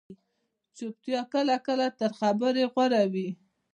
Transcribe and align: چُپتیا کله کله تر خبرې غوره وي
چُپتیا 0.75 1.21
کله 1.33 1.55
کله 1.67 1.87
تر 1.99 2.11
خبرې 2.19 2.63
غوره 2.73 3.03
وي 3.13 3.29